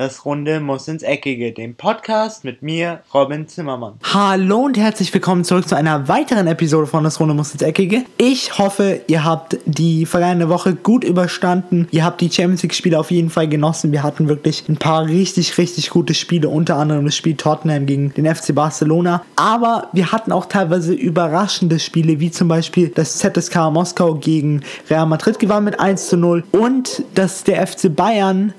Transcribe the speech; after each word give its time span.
das 0.00 0.24
Runde 0.24 0.60
muss 0.60 0.88
ins 0.88 1.02
Eckige, 1.02 1.52
dem 1.52 1.74
Podcast 1.74 2.42
mit 2.42 2.62
mir, 2.62 3.00
Robin 3.12 3.46
Zimmermann. 3.48 3.96
Hallo 4.02 4.60
und 4.60 4.78
herzlich 4.78 5.12
willkommen 5.12 5.44
zurück 5.44 5.68
zu 5.68 5.76
einer 5.76 6.08
weiteren 6.08 6.46
Episode 6.46 6.86
von 6.86 7.04
Das 7.04 7.20
Runde 7.20 7.34
muss 7.34 7.52
ins 7.52 7.60
Eckige. 7.60 8.04
Ich 8.16 8.56
hoffe, 8.56 9.02
ihr 9.08 9.26
habt 9.26 9.58
die 9.66 10.06
vergangene 10.06 10.48
Woche 10.48 10.74
gut 10.74 11.04
überstanden. 11.04 11.86
Ihr 11.90 12.02
habt 12.02 12.22
die 12.22 12.30
Champions 12.30 12.62
League 12.62 12.72
Spiele 12.72 12.98
auf 12.98 13.10
jeden 13.10 13.28
Fall 13.28 13.46
genossen. 13.46 13.92
Wir 13.92 14.02
hatten 14.02 14.26
wirklich 14.26 14.66
ein 14.70 14.78
paar 14.78 15.04
richtig, 15.04 15.58
richtig 15.58 15.90
gute 15.90 16.14
Spiele, 16.14 16.48
unter 16.48 16.76
anderem 16.76 17.04
das 17.04 17.14
Spiel 17.14 17.36
Tottenham 17.36 17.84
gegen 17.84 18.14
den 18.14 18.24
FC 18.24 18.54
Barcelona. 18.54 19.22
Aber 19.36 19.88
wir 19.92 20.12
hatten 20.12 20.32
auch 20.32 20.46
teilweise 20.46 20.94
überraschende 20.94 21.78
Spiele, 21.78 22.20
wie 22.20 22.30
zum 22.30 22.48
Beispiel 22.48 22.88
das 22.88 23.18
ZSK 23.18 23.70
Moskau 23.70 24.14
gegen 24.14 24.62
Real 24.88 25.04
Madrid 25.04 25.38
gewann 25.38 25.64
mit 25.64 25.78
1 25.78 26.08
zu 26.08 26.16
0 26.16 26.42
und 26.52 27.02
dass 27.14 27.44
der 27.44 27.66
FC 27.66 27.94
Bayern 27.94 28.54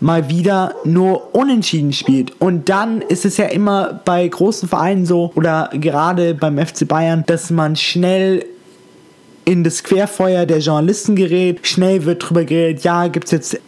mal 0.00 0.28
wieder 0.28 0.74
nur 0.84 1.34
unentschieden 1.34 1.92
spielt. 1.92 2.40
Und 2.40 2.68
dann 2.68 3.02
ist 3.02 3.24
es 3.24 3.36
ja 3.36 3.46
immer 3.46 4.00
bei 4.04 4.26
großen 4.26 4.68
Vereinen 4.68 5.06
so, 5.06 5.32
oder 5.34 5.70
gerade 5.72 6.34
beim 6.34 6.58
FC 6.58 6.86
Bayern, 6.86 7.24
dass 7.26 7.50
man 7.50 7.76
schnell 7.76 8.44
in 9.44 9.64
das 9.64 9.82
Querfeuer 9.82 10.44
der 10.46 10.58
Journalisten 10.58 11.16
gerät. 11.16 11.66
Schnell 11.66 12.04
wird 12.04 12.28
drüber 12.28 12.44
geredet, 12.44 12.84
ja, 12.84 13.08
gibt 13.08 13.26
es 13.26 13.30
jetzt 13.32 13.60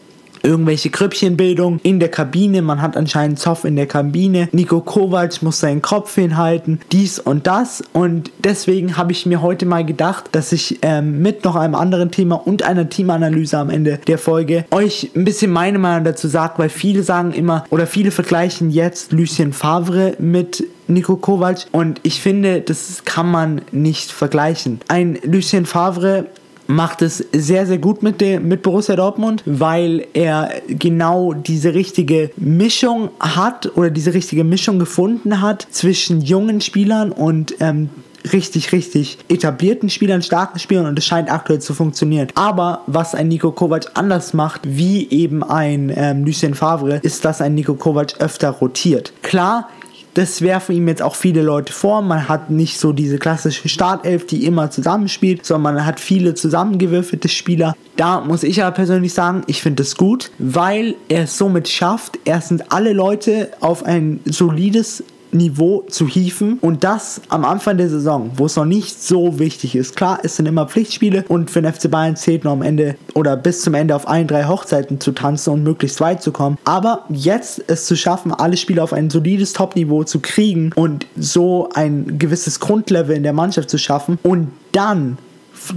irgendwelche 0.42 0.90
Grüppchenbildung 0.90 1.80
in 1.82 2.00
der 2.00 2.08
Kabine. 2.08 2.62
Man 2.62 2.82
hat 2.82 2.96
anscheinend 2.96 3.38
Zoff 3.38 3.64
in 3.64 3.76
der 3.76 3.86
Kabine. 3.86 4.48
Nico 4.52 4.80
Kovac 4.80 5.42
muss 5.42 5.60
seinen 5.60 5.82
Kopf 5.82 6.14
hinhalten. 6.14 6.80
Dies 6.92 7.18
und 7.18 7.46
das. 7.46 7.82
Und 7.92 8.30
deswegen 8.38 8.96
habe 8.96 9.12
ich 9.12 9.26
mir 9.26 9.42
heute 9.42 9.66
mal 9.66 9.84
gedacht, 9.84 10.26
dass 10.32 10.52
ich 10.52 10.78
ähm, 10.82 11.20
mit 11.22 11.44
noch 11.44 11.56
einem 11.56 11.74
anderen 11.74 12.10
Thema 12.10 12.34
und 12.34 12.62
einer 12.62 12.88
Teamanalyse 12.88 13.58
am 13.58 13.70
Ende 13.70 13.98
der 14.06 14.18
Folge 14.18 14.64
euch 14.70 15.10
ein 15.14 15.24
bisschen 15.24 15.50
meine 15.50 15.78
Meinung 15.78 16.04
dazu 16.04 16.28
sage, 16.28 16.54
weil 16.58 16.68
viele 16.68 17.02
sagen 17.02 17.32
immer 17.32 17.64
oder 17.70 17.86
viele 17.86 18.10
vergleichen 18.10 18.70
jetzt 18.70 19.12
Lucien 19.12 19.52
Favre 19.52 20.14
mit 20.18 20.64
Nico 20.88 21.16
Kovac 21.16 21.66
und 21.72 22.00
ich 22.02 22.20
finde, 22.20 22.60
das 22.60 23.04
kann 23.04 23.30
man 23.30 23.62
nicht 23.70 24.10
vergleichen. 24.10 24.80
Ein 24.88 25.18
Lucien 25.22 25.64
Favre 25.64 26.26
macht 26.70 27.02
es 27.02 27.24
sehr, 27.32 27.66
sehr 27.66 27.78
gut 27.78 28.02
mit, 28.02 28.20
dem, 28.20 28.48
mit 28.48 28.62
Borussia 28.62 28.96
Dortmund, 28.96 29.42
weil 29.44 30.06
er 30.14 30.50
genau 30.68 31.32
diese 31.32 31.74
richtige 31.74 32.30
Mischung 32.36 33.10
hat 33.18 33.76
oder 33.76 33.90
diese 33.90 34.14
richtige 34.14 34.44
Mischung 34.44 34.78
gefunden 34.78 35.40
hat 35.40 35.66
zwischen 35.70 36.20
jungen 36.20 36.60
Spielern 36.60 37.12
und 37.12 37.54
ähm, 37.60 37.90
richtig, 38.32 38.72
richtig 38.72 39.18
etablierten 39.28 39.88
Spielern, 39.88 40.22
starken 40.22 40.58
Spielern 40.58 40.86
und 40.86 40.98
es 40.98 41.06
scheint 41.06 41.30
aktuell 41.30 41.60
zu 41.60 41.74
funktionieren. 41.74 42.28
Aber 42.34 42.82
was 42.86 43.14
ein 43.14 43.28
Nico 43.28 43.50
Kovac 43.50 43.90
anders 43.94 44.34
macht, 44.34 44.62
wie 44.64 45.08
eben 45.10 45.42
ein 45.42 45.92
ähm, 45.94 46.24
Lucien 46.24 46.54
Favre, 46.54 47.00
ist, 47.02 47.24
dass 47.24 47.40
ein 47.40 47.54
Nico 47.54 47.74
Kovac 47.74 48.20
öfter 48.20 48.50
rotiert. 48.50 49.12
Klar, 49.22 49.68
das 50.14 50.42
werfen 50.42 50.74
ihm 50.74 50.88
jetzt 50.88 51.02
auch 51.02 51.14
viele 51.14 51.42
Leute 51.42 51.72
vor. 51.72 52.02
Man 52.02 52.28
hat 52.28 52.50
nicht 52.50 52.78
so 52.78 52.92
diese 52.92 53.18
klassische 53.18 53.68
Startelf, 53.68 54.26
die 54.26 54.44
immer 54.44 54.70
zusammenspielt, 54.70 55.46
sondern 55.46 55.74
man 55.74 55.86
hat 55.86 56.00
viele 56.00 56.34
zusammengewürfelte 56.34 57.28
Spieler. 57.28 57.76
Da 57.96 58.20
muss 58.20 58.42
ich 58.42 58.62
aber 58.62 58.74
persönlich 58.74 59.12
sagen, 59.12 59.42
ich 59.46 59.62
finde 59.62 59.82
es 59.82 59.96
gut, 59.96 60.30
weil 60.38 60.94
er 61.08 61.24
es 61.24 61.36
somit 61.36 61.68
schafft. 61.68 62.18
Erstens 62.24 62.62
alle 62.70 62.92
Leute 62.92 63.50
auf 63.60 63.84
ein 63.84 64.20
solides 64.24 65.04
Niveau 65.32 65.84
zu 65.88 66.06
hieven 66.06 66.58
und 66.60 66.84
das 66.84 67.20
am 67.28 67.44
Anfang 67.44 67.78
der 67.78 67.88
Saison, 67.88 68.30
wo 68.36 68.46
es 68.46 68.56
noch 68.56 68.64
nicht 68.64 69.02
so 69.02 69.38
wichtig 69.38 69.76
ist. 69.76 69.96
Klar, 69.96 70.20
es 70.22 70.36
sind 70.36 70.46
immer 70.46 70.66
Pflichtspiele 70.66 71.24
und 71.28 71.50
für 71.50 71.62
den 71.62 71.72
FC 71.72 71.90
Bayern 71.90 72.16
zählt 72.16 72.44
noch 72.44 72.52
am 72.52 72.62
Ende 72.62 72.96
oder 73.14 73.36
bis 73.36 73.62
zum 73.62 73.74
Ende 73.74 73.94
auf 73.94 74.08
ein, 74.08 74.26
drei 74.26 74.44
Hochzeiten 74.44 75.00
zu 75.00 75.12
tanzen 75.12 75.52
und 75.52 75.62
möglichst 75.62 76.00
weit 76.00 76.22
zu 76.22 76.32
kommen. 76.32 76.58
Aber 76.64 77.04
jetzt 77.08 77.62
es 77.66 77.86
zu 77.86 77.96
schaffen, 77.96 78.32
alle 78.32 78.56
Spiele 78.56 78.82
auf 78.82 78.92
ein 78.92 79.10
solides 79.10 79.52
Top-Niveau 79.52 80.04
zu 80.04 80.20
kriegen 80.20 80.72
und 80.74 81.06
so 81.16 81.68
ein 81.74 82.18
gewisses 82.18 82.60
Grundlevel 82.60 83.16
in 83.16 83.22
der 83.22 83.32
Mannschaft 83.32 83.70
zu 83.70 83.78
schaffen 83.78 84.18
und 84.22 84.48
dann 84.72 85.18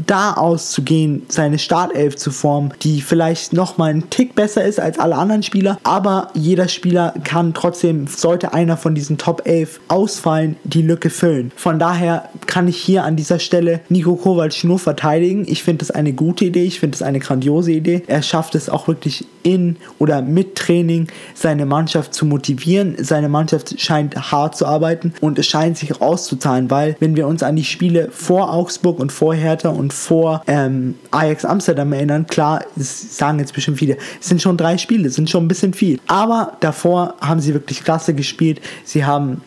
da 0.06 0.34
auszugehen, 0.34 1.24
seine 1.28 1.60
Startelf 1.60 2.16
zu 2.16 2.32
formen, 2.32 2.74
die 2.82 3.02
vielleicht 3.02 3.54
nochmal 3.54 3.92
einen 3.92 4.10
Tick 4.10 4.36
besser 4.36 4.64
ist 4.64 4.80
als 4.80 5.00
alle 5.00 5.16
anderen 5.16 5.44
Spieler, 5.44 5.78
aber 5.84 6.30
jeder 6.34 6.68
Spieler 6.68 7.14
kann 7.24 7.54
trotzdem, 7.54 8.08
sollte 8.08 8.54
einer 8.54 8.78
von 8.78 8.96
diesen 8.96 9.18
Top 9.18 9.44
11 9.46 9.80
ausfallen, 9.88 10.56
die 10.64 10.82
Lücke 10.82 11.10
füllen. 11.10 11.52
Von 11.56 11.80
daher 11.80 12.30
kann 12.48 12.68
ich 12.68 12.78
hier 12.78 13.04
an 13.04 13.16
dieser 13.16 13.40
Stelle 13.40 13.82
Nico 13.90 14.16
Kovac 14.16 14.64
nur 14.64 14.80
verteidigen. 14.80 15.46
Ich 15.48 15.64
finde 15.64 15.84
es 15.84 15.92
eine 15.92 16.14
gute 16.14 16.46
Idee, 16.46 16.64
ich 16.64 16.80
finde 16.80 16.96
es 16.96 17.02
eine 17.02 17.20
grandiose 17.20 17.72
Idee. 17.72 18.04
Er 18.08 18.22
schafft 18.22 18.56
es 18.56 18.70
auch 18.70 18.88
wirklich 18.88 19.26
in 19.44 19.78
oder 20.00 20.22
mit 20.22 20.56
Training 20.56 21.08
seine 21.34 21.66
Mannschaft 21.66 22.14
zu 22.14 22.26
motivieren. 22.26 22.96
Seine 23.00 23.30
Mannschaft 23.30 23.80
scheint 23.80 24.32
hart 24.32 24.56
zu 24.56 24.66
arbeiten 24.66 25.14
und 25.22 25.38
es 25.38 25.48
scheint 25.48 25.78
sich 25.78 26.02
auszuzahlen, 26.02 26.72
weil 26.72 26.96
wenn 27.00 27.16
wir 27.16 27.28
uns 27.28 27.44
an 27.44 27.56
die 27.56 27.64
Spiele 27.64 28.10
vor 28.12 28.54
Augsburg 28.54 29.00
und 29.00 29.12
vor 29.12 29.36
Hertha 29.36 29.70
und 29.74 29.94
vor 29.94 30.44
ähm, 30.48 30.96
Ajax 31.12 31.46
Amsterdam 31.46 31.94
erinnern, 31.94 32.28
klar, 32.28 32.64
sagen 32.76 33.40
jetzt 33.40 33.54
bestimmt 33.54 33.80
viele, 33.80 33.98
es 34.20 34.28
sind 34.30 34.42
schon 34.42 34.58
drei 34.58 34.78
Spiele, 34.78 35.08
es 35.08 35.16
sind 35.16 35.30
schon 35.30 35.46
ein 35.46 35.48
bisschen 35.48 35.74
viel. 35.74 36.00
Aber 36.08 36.58
davor 36.60 37.16
haben 37.22 37.40
sie 37.40 37.54
wirklich 37.54 37.84
klasse 37.84 38.14
gespielt. 38.14 38.62
Sie 38.84 39.06
haben 39.06 39.42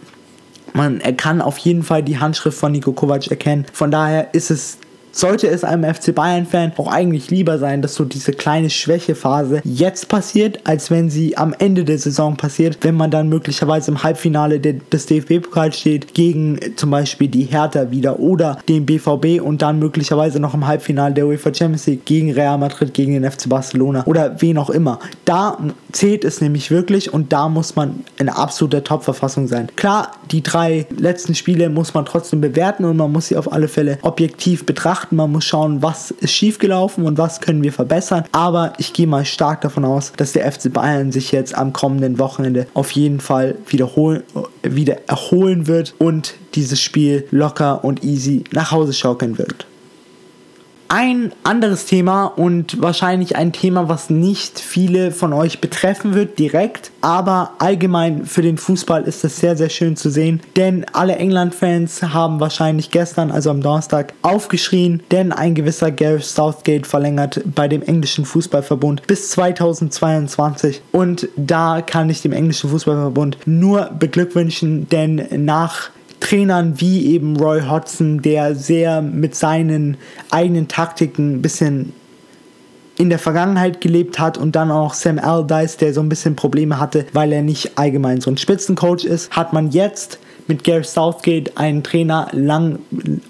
man 0.72 1.00
kann 1.16 1.40
auf 1.40 1.56
jeden 1.58 1.82
Fall 1.82 2.02
die 2.02 2.18
Handschrift 2.18 2.58
von 2.58 2.70
Nico 2.70 2.92
Kovac 2.92 3.28
erkennen. 3.28 3.64
Von 3.72 3.90
daher 3.90 4.34
ist 4.34 4.50
es 4.50 4.76
sollte 5.16 5.48
es 5.48 5.64
einem 5.64 5.82
FC 5.82 6.14
Bayern-Fan 6.14 6.72
auch 6.76 6.88
eigentlich 6.88 7.30
lieber 7.30 7.58
sein, 7.58 7.82
dass 7.82 7.94
so 7.94 8.04
diese 8.04 8.32
kleine 8.32 8.70
Schwächephase 8.70 9.60
jetzt 9.64 10.08
passiert, 10.08 10.60
als 10.64 10.90
wenn 10.90 11.10
sie 11.10 11.36
am 11.36 11.54
Ende 11.58 11.84
der 11.84 11.98
Saison 11.98 12.36
passiert, 12.36 12.78
wenn 12.82 12.94
man 12.94 13.10
dann 13.10 13.28
möglicherweise 13.28 13.90
im 13.90 14.02
Halbfinale 14.02 14.60
des 14.60 15.06
DFB-Pokals 15.06 15.78
steht, 15.78 16.14
gegen 16.14 16.58
zum 16.76 16.90
Beispiel 16.90 17.28
die 17.28 17.44
Hertha 17.44 17.90
wieder 17.90 18.20
oder 18.20 18.58
den 18.68 18.84
BVB 18.84 19.40
und 19.42 19.62
dann 19.62 19.78
möglicherweise 19.78 20.38
noch 20.38 20.54
im 20.54 20.66
Halbfinale 20.66 21.14
der 21.14 21.26
UEFA 21.26 21.54
Champions 21.54 21.86
League 21.86 22.04
gegen 22.04 22.32
Real 22.32 22.58
Madrid, 22.58 22.92
gegen 22.92 23.12
den 23.12 23.30
FC 23.30 23.48
Barcelona 23.48 24.04
oder 24.06 24.40
wen 24.40 24.58
auch 24.58 24.70
immer. 24.70 24.98
Da 25.24 25.58
zählt 25.92 26.24
es 26.24 26.40
nämlich 26.40 26.70
wirklich 26.70 27.12
und 27.12 27.32
da 27.32 27.48
muss 27.48 27.74
man 27.74 28.04
in 28.18 28.28
absoluter 28.28 28.84
Top-Verfassung 28.84 29.48
sein. 29.48 29.68
Klar, 29.76 30.12
die 30.30 30.42
drei 30.42 30.86
letzten 30.96 31.34
Spiele 31.34 31.70
muss 31.70 31.94
man 31.94 32.04
trotzdem 32.04 32.42
bewerten 32.42 32.84
und 32.84 32.96
man 32.98 33.10
muss 33.10 33.28
sie 33.28 33.36
auf 33.36 33.50
alle 33.50 33.68
Fälle 33.68 33.98
objektiv 34.02 34.66
betrachten 34.66 35.05
betrachten, 35.06 35.16
man 35.16 35.32
muss 35.32 35.44
schauen, 35.44 35.82
was 35.82 36.10
ist 36.10 36.32
schiefgelaufen 36.32 37.04
und 37.04 37.18
was 37.18 37.40
können 37.40 37.62
wir 37.62 37.72
verbessern. 37.72 38.24
Aber 38.32 38.72
ich 38.78 38.92
gehe 38.92 39.06
mal 39.06 39.24
stark 39.24 39.60
davon 39.60 39.84
aus, 39.84 40.12
dass 40.16 40.32
der 40.32 40.50
FC 40.50 40.72
Bayern 40.72 41.12
sich 41.12 41.32
jetzt 41.32 41.54
am 41.54 41.72
kommenden 41.72 42.18
Wochenende 42.18 42.66
auf 42.74 42.90
jeden 42.92 43.20
Fall 43.20 43.56
wiederholen, 43.68 44.22
wieder 44.62 45.08
erholen 45.08 45.66
wird 45.66 45.94
und 45.98 46.34
dieses 46.54 46.80
Spiel 46.80 47.26
locker 47.30 47.84
und 47.84 48.04
easy 48.04 48.44
nach 48.52 48.70
Hause 48.72 48.92
schaukeln 48.92 49.38
wird. 49.38 49.66
Ein 50.88 51.32
anderes 51.42 51.86
Thema 51.86 52.26
und 52.26 52.80
wahrscheinlich 52.80 53.34
ein 53.34 53.52
Thema, 53.52 53.88
was 53.88 54.08
nicht 54.08 54.60
viele 54.60 55.10
von 55.10 55.32
euch 55.32 55.60
betreffen 55.60 56.14
wird 56.14 56.38
direkt, 56.38 56.92
aber 57.00 57.52
allgemein 57.58 58.24
für 58.24 58.42
den 58.42 58.56
Fußball 58.56 59.02
ist 59.02 59.24
das 59.24 59.38
sehr, 59.38 59.56
sehr 59.56 59.68
schön 59.68 59.96
zu 59.96 60.10
sehen, 60.10 60.40
denn 60.54 60.86
alle 60.92 61.16
England-Fans 61.16 62.02
haben 62.02 62.38
wahrscheinlich 62.38 62.92
gestern, 62.92 63.32
also 63.32 63.50
am 63.50 63.62
Donnerstag, 63.62 64.14
aufgeschrien, 64.22 65.02
denn 65.10 65.32
ein 65.32 65.56
gewisser 65.56 65.90
Gareth 65.90 66.24
Southgate 66.24 66.86
verlängert 66.86 67.42
bei 67.44 67.66
dem 67.66 67.82
englischen 67.82 68.24
Fußballverbund 68.24 69.06
bis 69.08 69.30
2022 69.30 70.82
und 70.92 71.28
da 71.36 71.82
kann 71.82 72.10
ich 72.10 72.22
dem 72.22 72.32
englischen 72.32 72.70
Fußballverbund 72.70 73.38
nur 73.46 73.90
beglückwünschen, 73.98 74.88
denn 74.88 75.26
nach 75.44 75.90
Trainern 76.20 76.80
wie 76.80 77.06
eben 77.06 77.36
Roy 77.36 77.62
Hodgson, 77.62 78.22
der 78.22 78.54
sehr 78.54 79.02
mit 79.02 79.34
seinen 79.34 79.96
eigenen 80.30 80.68
Taktiken 80.68 81.36
ein 81.36 81.42
bisschen 81.42 81.92
in 82.98 83.10
der 83.10 83.18
Vergangenheit 83.18 83.80
gelebt 83.80 84.18
hat 84.18 84.38
und 84.38 84.56
dann 84.56 84.70
auch 84.70 84.94
Sam 84.94 85.18
Allardyce, 85.18 85.76
der 85.76 85.92
so 85.92 86.00
ein 86.00 86.08
bisschen 86.08 86.34
Probleme 86.34 86.80
hatte, 86.80 87.06
weil 87.12 87.32
er 87.32 87.42
nicht 87.42 87.78
allgemein 87.78 88.20
so 88.20 88.30
ein 88.30 88.38
Spitzencoach 88.38 89.04
ist, 89.04 89.30
hat 89.32 89.52
man 89.52 89.70
jetzt 89.70 90.18
mit 90.48 90.64
Gareth 90.64 90.86
Southgate 90.86 91.56
einen 91.56 91.82
Trainer 91.82 92.28
lang 92.32 92.78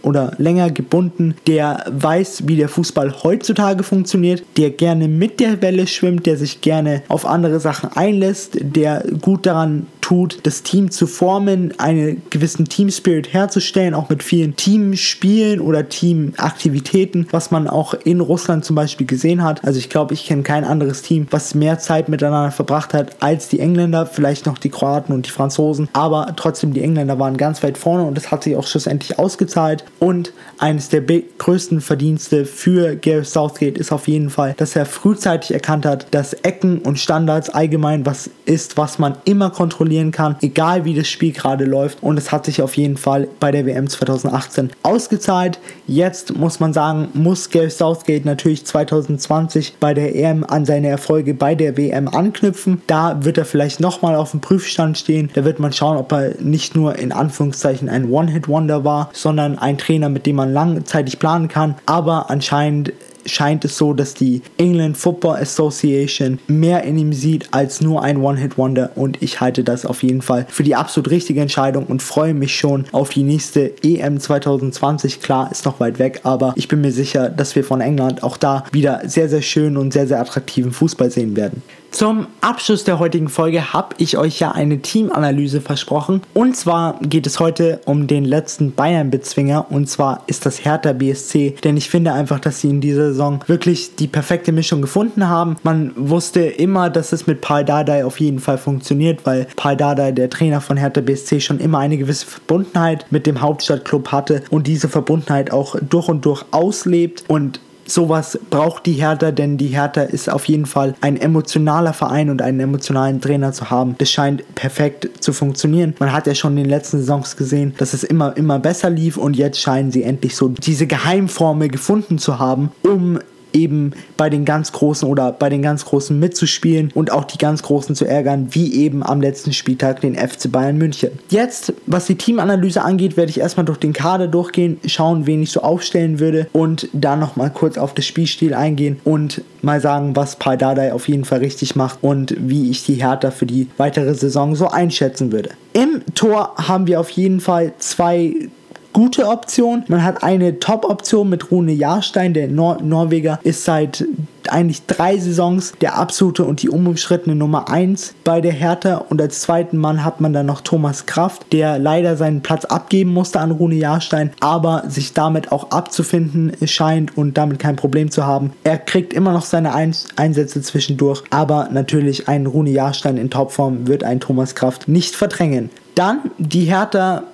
oder 0.02 0.32
länger 0.38 0.70
gebunden, 0.70 1.34
der 1.46 1.84
weiß, 1.90 2.44
wie 2.46 2.56
der 2.56 2.68
Fußball 2.68 3.22
heutzutage 3.22 3.82
funktioniert, 3.82 4.42
der 4.56 4.70
gerne 4.70 5.08
mit 5.08 5.40
der 5.40 5.62
Welle 5.62 5.86
schwimmt, 5.86 6.26
der 6.26 6.36
sich 6.36 6.60
gerne 6.60 7.02
auf 7.08 7.26
andere 7.26 7.60
Sachen 7.60 7.90
einlässt, 7.94 8.58
der 8.60 9.04
gut 9.20 9.46
daran 9.46 9.86
tut, 10.00 10.38
das 10.44 10.62
Team 10.62 10.92
zu 10.92 11.08
formen, 11.08 11.74
einen 11.78 12.22
gewissen 12.30 12.66
Team-Spirit 12.66 13.32
herzustellen, 13.32 13.92
auch 13.92 14.08
mit 14.08 14.22
vielen 14.22 14.54
Teamspielen 14.54 15.58
oder 15.60 15.88
Teamaktivitäten, 15.88 17.26
was 17.32 17.50
man 17.50 17.66
auch 17.66 17.92
in 17.92 18.20
Russland 18.20 18.64
zum 18.64 18.76
Beispiel 18.76 19.06
gesehen 19.06 19.42
hat. 19.42 19.64
Also 19.64 19.80
ich 19.80 19.88
glaube, 19.88 20.14
ich 20.14 20.26
kenne 20.26 20.42
kein 20.42 20.62
anderes 20.62 21.02
Team, 21.02 21.26
was 21.30 21.56
mehr 21.56 21.80
Zeit 21.80 22.08
miteinander 22.08 22.52
verbracht 22.52 22.94
hat 22.94 23.16
als 23.20 23.48
die 23.48 23.58
Engländer, 23.58 24.06
vielleicht 24.06 24.46
noch 24.46 24.58
die 24.58 24.70
Kroaten 24.70 25.12
und 25.12 25.26
die 25.26 25.30
Franzosen, 25.30 25.88
aber 25.92 26.32
trotzdem 26.36 26.72
die 26.72 26.82
Engländer 26.82 27.05
waren 27.18 27.36
ganz 27.36 27.62
weit 27.62 27.78
vorne 27.78 28.04
und 28.04 28.16
das 28.16 28.30
hat 28.30 28.44
sich 28.44 28.56
auch 28.56 28.66
schlussendlich 28.66 29.18
ausgezahlt 29.18 29.84
und 29.98 30.32
eines 30.58 30.88
der 30.88 31.02
größten 31.02 31.80
Verdienste 31.80 32.44
für 32.44 32.96
Gareth 32.96 33.26
Southgate 33.26 33.78
ist 33.78 33.92
auf 33.92 34.08
jeden 34.08 34.30
Fall, 34.30 34.54
dass 34.56 34.76
er 34.76 34.86
frühzeitig 34.86 35.52
erkannt 35.52 35.86
hat, 35.86 36.06
dass 36.10 36.32
Ecken 36.32 36.78
und 36.78 36.98
Standards 36.98 37.50
allgemein 37.50 38.06
was 38.06 38.30
ist, 38.44 38.76
was 38.76 38.98
man 38.98 39.16
immer 39.24 39.50
kontrollieren 39.50 40.10
kann, 40.10 40.36
egal 40.40 40.84
wie 40.84 40.94
das 40.94 41.08
Spiel 41.08 41.32
gerade 41.32 41.64
läuft 41.64 42.02
und 42.02 42.18
es 42.18 42.32
hat 42.32 42.46
sich 42.46 42.62
auf 42.62 42.76
jeden 42.76 42.96
Fall 42.96 43.28
bei 43.40 43.50
der 43.50 43.66
WM 43.66 43.88
2018 43.88 44.70
ausgezahlt. 44.82 45.58
Jetzt 45.86 46.36
muss 46.36 46.60
man 46.60 46.72
sagen, 46.72 47.08
muss 47.14 47.50
Gareth 47.50 47.72
Southgate 47.72 48.24
natürlich 48.24 48.64
2020 48.64 49.76
bei 49.80 49.94
der 49.94 50.14
EM 50.14 50.44
an 50.44 50.64
seine 50.64 50.88
Erfolge 50.88 51.34
bei 51.34 51.54
der 51.54 51.76
WM 51.76 52.08
anknüpfen. 52.08 52.82
Da 52.86 53.24
wird 53.24 53.38
er 53.38 53.44
vielleicht 53.44 53.80
nochmal 53.80 54.14
auf 54.14 54.30
dem 54.30 54.40
Prüfstand 54.40 54.98
stehen. 54.98 55.30
Da 55.34 55.44
wird 55.44 55.60
man 55.60 55.72
schauen, 55.72 55.96
ob 55.96 56.12
er 56.12 56.34
nicht 56.40 56.74
nur 56.74 56.95
in 56.98 57.12
Anführungszeichen 57.12 57.88
ein 57.88 58.10
One-Hit-Wonder 58.10 58.84
war, 58.84 59.10
sondern 59.12 59.58
ein 59.58 59.78
Trainer, 59.78 60.08
mit 60.08 60.26
dem 60.26 60.36
man 60.36 60.52
langzeitig 60.52 61.18
planen 61.18 61.48
kann. 61.48 61.76
Aber 61.86 62.30
anscheinend 62.30 62.92
scheint 63.26 63.64
es 63.64 63.76
so, 63.76 63.92
dass 63.92 64.14
die 64.14 64.42
England 64.56 64.96
Football 64.96 65.36
Association 65.36 66.38
mehr 66.46 66.84
in 66.84 66.98
ihm 66.98 67.12
sieht 67.12 67.52
als 67.52 67.80
nur 67.80 68.02
ein 68.02 68.18
One-Hit-Wonder 68.18 68.92
und 68.94 69.22
ich 69.22 69.40
halte 69.40 69.64
das 69.64 69.84
auf 69.84 70.02
jeden 70.02 70.22
Fall 70.22 70.46
für 70.48 70.62
die 70.62 70.74
absolut 70.74 71.10
richtige 71.10 71.40
Entscheidung 71.40 71.86
und 71.86 72.02
freue 72.02 72.34
mich 72.34 72.56
schon 72.56 72.84
auf 72.92 73.10
die 73.10 73.22
nächste 73.22 73.72
EM 73.82 74.20
2020. 74.20 75.20
Klar, 75.20 75.50
ist 75.50 75.64
noch 75.64 75.80
weit 75.80 75.98
weg, 75.98 76.20
aber 76.22 76.52
ich 76.56 76.68
bin 76.68 76.80
mir 76.80 76.92
sicher, 76.92 77.28
dass 77.28 77.56
wir 77.56 77.64
von 77.64 77.80
England 77.80 78.22
auch 78.22 78.36
da 78.36 78.64
wieder 78.72 79.02
sehr, 79.06 79.28
sehr 79.28 79.42
schönen 79.42 79.76
und 79.76 79.92
sehr, 79.92 80.06
sehr 80.06 80.20
attraktiven 80.20 80.72
Fußball 80.72 81.10
sehen 81.10 81.36
werden. 81.36 81.62
Zum 81.96 82.26
Abschluss 82.42 82.84
der 82.84 82.98
heutigen 82.98 83.30
Folge 83.30 83.72
habe 83.72 83.94
ich 83.96 84.18
euch 84.18 84.38
ja 84.38 84.52
eine 84.52 84.82
Teamanalyse 84.82 85.62
versprochen. 85.62 86.20
Und 86.34 86.54
zwar 86.54 86.98
geht 87.00 87.26
es 87.26 87.40
heute 87.40 87.80
um 87.86 88.06
den 88.06 88.26
letzten 88.26 88.74
Bayern-Bezwinger. 88.74 89.70
Und 89.70 89.88
zwar 89.88 90.22
ist 90.26 90.44
das 90.44 90.62
Hertha 90.62 90.92
BSC. 90.92 91.56
Denn 91.64 91.78
ich 91.78 91.88
finde 91.88 92.12
einfach, 92.12 92.38
dass 92.38 92.60
sie 92.60 92.68
in 92.68 92.82
dieser 92.82 93.12
Saison 93.12 93.40
wirklich 93.46 93.96
die 93.96 94.08
perfekte 94.08 94.52
Mischung 94.52 94.82
gefunden 94.82 95.26
haben. 95.26 95.56
Man 95.62 95.92
wusste 95.96 96.40
immer, 96.40 96.90
dass 96.90 97.14
es 97.14 97.26
mit 97.26 97.40
Paul 97.40 97.64
Dardai 97.64 98.04
auf 98.04 98.20
jeden 98.20 98.40
Fall 98.40 98.58
funktioniert, 98.58 99.24
weil 99.24 99.46
Paul 99.56 99.78
Dardai, 99.78 100.12
der 100.12 100.28
Trainer 100.28 100.60
von 100.60 100.76
Hertha 100.76 101.00
BSC, 101.00 101.40
schon 101.40 101.60
immer 101.60 101.78
eine 101.78 101.96
gewisse 101.96 102.26
Verbundenheit 102.26 103.06
mit 103.08 103.26
dem 103.26 103.40
Hauptstadtclub 103.40 104.12
hatte 104.12 104.42
und 104.50 104.66
diese 104.66 104.90
Verbundenheit 104.90 105.50
auch 105.50 105.76
durch 105.80 106.10
und 106.10 106.26
durch 106.26 106.44
auslebt. 106.50 107.24
Und 107.26 107.58
sowas 107.86 108.38
braucht 108.50 108.86
die 108.86 108.92
Hertha, 108.92 109.30
denn 109.30 109.56
die 109.56 109.68
Hertha 109.68 110.02
ist 110.02 110.30
auf 110.30 110.44
jeden 110.46 110.66
Fall 110.66 110.94
ein 111.00 111.20
emotionaler 111.20 111.92
Verein 111.92 112.30
und 112.30 112.42
einen 112.42 112.60
emotionalen 112.60 113.20
Trainer 113.20 113.52
zu 113.52 113.70
haben. 113.70 113.96
Das 113.98 114.10
scheint 114.10 114.42
perfekt 114.54 115.10
zu 115.20 115.32
funktionieren. 115.32 115.94
Man 115.98 116.12
hat 116.12 116.26
ja 116.26 116.34
schon 116.34 116.52
in 116.52 116.64
den 116.64 116.70
letzten 116.70 116.98
Saisons 116.98 117.36
gesehen, 117.36 117.74
dass 117.78 117.94
es 117.94 118.04
immer, 118.04 118.36
immer 118.36 118.58
besser 118.58 118.90
lief 118.90 119.16
und 119.16 119.36
jetzt 119.36 119.60
scheinen 119.60 119.90
sie 119.90 120.02
endlich 120.02 120.36
so 120.36 120.48
diese 120.48 120.86
Geheimformel 120.86 121.68
gefunden 121.68 122.18
zu 122.18 122.38
haben, 122.38 122.72
um 122.82 123.18
eben 123.56 123.92
bei 124.16 124.30
den 124.30 124.44
ganz 124.44 124.72
Großen 124.72 125.08
oder 125.08 125.32
bei 125.32 125.48
den 125.48 125.62
ganz 125.62 125.84
Großen 125.84 126.18
mitzuspielen 126.18 126.90
und 126.94 127.10
auch 127.10 127.24
die 127.24 127.38
ganz 127.38 127.62
Großen 127.62 127.94
zu 127.94 128.04
ärgern, 128.04 128.48
wie 128.50 128.74
eben 128.74 129.02
am 129.02 129.20
letzten 129.20 129.52
Spieltag 129.52 130.00
den 130.00 130.14
FC 130.14 130.52
Bayern 130.52 130.78
München. 130.78 131.10
Jetzt, 131.30 131.72
was 131.86 132.06
die 132.06 132.16
Teamanalyse 132.16 132.82
angeht, 132.82 133.16
werde 133.16 133.30
ich 133.30 133.40
erstmal 133.40 133.66
durch 133.66 133.78
den 133.78 133.92
Kader 133.92 134.28
durchgehen, 134.28 134.78
schauen, 134.86 135.26
wen 135.26 135.42
ich 135.42 135.50
so 135.50 135.60
aufstellen 135.60 136.20
würde 136.20 136.46
und 136.52 136.88
dann 136.92 137.18
nochmal 137.18 137.50
kurz 137.50 137.78
auf 137.78 137.94
das 137.94 138.06
Spielstil 138.06 138.54
eingehen 138.54 139.00
und 139.04 139.42
mal 139.62 139.80
sagen, 139.80 140.14
was 140.14 140.36
Paul 140.36 140.56
Dardai 140.56 140.92
auf 140.92 141.08
jeden 141.08 141.24
Fall 141.24 141.38
richtig 141.38 141.76
macht 141.76 141.98
und 142.02 142.34
wie 142.38 142.70
ich 142.70 142.84
die 142.84 142.94
Hertha 142.94 143.30
für 143.30 143.46
die 143.46 143.68
weitere 143.76 144.14
Saison 144.14 144.54
so 144.54 144.68
einschätzen 144.68 145.32
würde. 145.32 145.50
Im 145.72 146.02
Tor 146.14 146.54
haben 146.56 146.86
wir 146.86 147.00
auf 147.00 147.10
jeden 147.10 147.40
Fall 147.40 147.72
zwei 147.78 148.48
gute 148.96 149.28
Option. 149.28 149.84
Man 149.88 150.02
hat 150.02 150.24
eine 150.24 150.58
Top-Option 150.58 151.28
mit 151.28 151.50
Rune 151.50 151.72
Jahrstein, 151.72 152.32
der 152.32 152.48
Nor 152.48 152.80
Norweger 152.80 153.38
ist 153.42 153.62
seit 153.62 154.06
eigentlich 154.48 154.86
drei 154.86 155.18
Saisons 155.18 155.74
der 155.82 155.98
absolute 155.98 156.44
und 156.44 156.62
die 156.62 156.70
unumschrittene 156.70 157.36
Nummer 157.36 157.68
1 157.68 158.14
bei 158.24 158.40
der 158.40 158.52
Hertha 158.52 159.04
und 159.10 159.20
als 159.20 159.42
zweiten 159.42 159.76
Mann 159.76 160.02
hat 160.02 160.22
man 160.22 160.32
dann 160.32 160.46
noch 160.46 160.62
Thomas 160.62 161.04
Kraft, 161.04 161.52
der 161.52 161.78
leider 161.78 162.16
seinen 162.16 162.40
Platz 162.40 162.64
abgeben 162.64 163.12
musste 163.12 163.38
an 163.40 163.50
Rune 163.50 163.74
Jahrstein, 163.74 164.30
aber 164.40 164.84
sich 164.88 165.12
damit 165.12 165.52
auch 165.52 165.72
abzufinden 165.72 166.52
scheint 166.66 167.18
und 167.18 167.36
damit 167.36 167.58
kein 167.58 167.76
Problem 167.76 168.10
zu 168.10 168.24
haben. 168.24 168.54
Er 168.64 168.78
kriegt 168.78 169.12
immer 169.12 169.32
noch 169.32 169.44
seine 169.44 169.74
Einsätze 169.74 170.62
zwischendurch, 170.62 171.22
aber 171.28 171.68
natürlich 171.70 172.28
ein 172.28 172.46
Rune 172.46 172.70
Jahrstein 172.70 173.18
in 173.18 173.28
Topform 173.28 173.88
wird 173.88 174.04
ein 174.04 174.20
Thomas 174.20 174.54
Kraft 174.54 174.88
nicht 174.88 175.14
verdrängen. 175.14 175.68
Dann 175.96 176.30
die 176.38 176.64
Hertha 176.64 177.24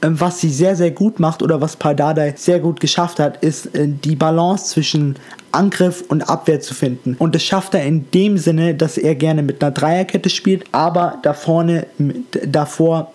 was 0.00 0.40
sie 0.40 0.50
sehr, 0.50 0.76
sehr 0.76 0.90
gut 0.90 1.20
macht 1.20 1.42
oder 1.42 1.60
was 1.60 1.76
Pardadei 1.76 2.34
sehr 2.36 2.60
gut 2.60 2.80
geschafft 2.80 3.18
hat, 3.18 3.42
ist 3.42 3.74
äh, 3.74 3.88
die 3.88 4.16
Balance 4.16 4.66
zwischen 4.66 5.16
Angriff 5.52 6.04
und 6.08 6.28
Abwehr 6.28 6.60
zu 6.60 6.74
finden. 6.74 7.16
Und 7.18 7.34
das 7.34 7.42
schafft 7.42 7.74
er 7.74 7.84
in 7.84 8.10
dem 8.10 8.36
Sinne, 8.36 8.74
dass 8.74 8.98
er 8.98 9.14
gerne 9.14 9.42
mit 9.42 9.62
einer 9.62 9.72
Dreierkette 9.72 10.28
spielt, 10.28 10.64
aber 10.72 11.18
da 11.22 11.32
vorne, 11.32 11.86
davor 12.46 13.12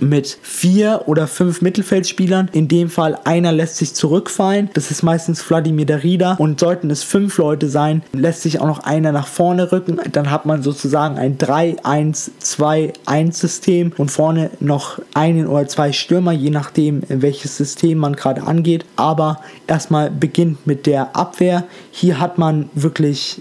mit 0.00 0.38
vier 0.42 1.02
oder 1.06 1.26
fünf 1.26 1.62
Mittelfeldspielern. 1.62 2.50
In 2.52 2.68
dem 2.68 2.90
Fall 2.90 3.18
einer 3.24 3.50
lässt 3.52 3.76
sich 3.76 3.94
zurückfallen. 3.94 4.68
Das 4.74 4.90
ist 4.90 5.02
meistens 5.02 5.40
Vladimir 5.42 5.86
Darida. 5.86 6.34
Und 6.34 6.60
sollten 6.60 6.90
es 6.90 7.02
fünf 7.02 7.38
Leute 7.38 7.68
sein, 7.68 8.02
lässt 8.12 8.42
sich 8.42 8.60
auch 8.60 8.66
noch 8.66 8.80
einer 8.80 9.12
nach 9.12 9.26
vorne 9.26 9.72
rücken. 9.72 9.98
Dann 10.12 10.30
hat 10.30 10.44
man 10.46 10.62
sozusagen 10.62 11.18
ein 11.18 11.36
3-1-2-1-System 11.38 13.92
und 13.96 14.10
vorne 14.10 14.50
noch 14.60 15.00
einen 15.14 15.46
oder 15.46 15.66
zwei 15.68 15.92
Stürmer, 15.92 16.32
je 16.32 16.50
nachdem, 16.50 17.02
welches 17.08 17.56
System 17.56 17.96
man 17.98 18.16
gerade 18.16 18.42
angeht. 18.42 18.84
Aber 18.96 19.40
erstmal 19.66 20.10
beginnt 20.10 20.66
mit 20.66 20.84
der 20.86 21.16
Abwehr. 21.16 21.64
Hier 21.90 22.20
hat 22.20 22.36
man 22.38 22.68
wirklich 22.74 23.40